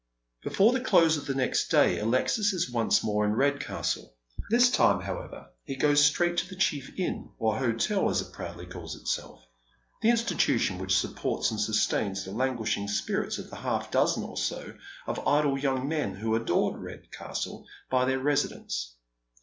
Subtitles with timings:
[0.43, 4.15] Befohe the close of the next day Alexis is once more in Red castle.
[4.49, 8.65] This time, however, he goes straight to the chief inn, or hotel, as it proudly
[8.65, 9.43] calls itself,—
[10.01, 14.73] the institution which supports and sustains the languishing spirits of the half dozen or so
[15.05, 18.95] of idle young men who adorn Redcastle by their residence.